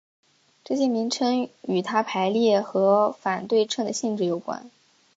[0.63, 4.71] 这些名称与它排列和反对称的性质有关。